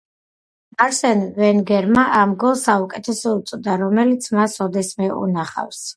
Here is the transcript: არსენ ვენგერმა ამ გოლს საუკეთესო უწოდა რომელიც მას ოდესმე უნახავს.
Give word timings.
არსენ 0.85 1.21
ვენგერმა 1.35 2.05
ამ 2.21 2.33
გოლს 2.45 2.65
საუკეთესო 2.69 3.37
უწოდა 3.41 3.79
რომელიც 3.85 4.31
მას 4.39 4.61
ოდესმე 4.67 5.15
უნახავს. 5.21 5.89